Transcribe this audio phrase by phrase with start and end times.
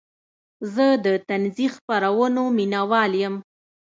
[0.73, 3.35] زه د طنزي خپرونو مینهوال یم.